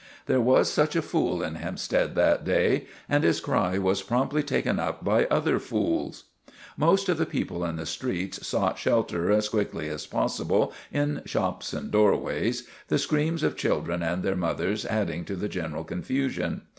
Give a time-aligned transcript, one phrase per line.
[0.25, 4.79] There was such a fool in Hempstead that day, and his cry was promptly taken
[4.79, 6.23] up by other fools.
[6.47, 8.47] 3 o 4 THE RETURN OF THE CHAMPION Most of the people in the streets
[8.47, 14.23] sought shelter as quickly as possible in shops and doorways, the screams of children and
[14.23, 16.63] their mothers adding to the general confusion.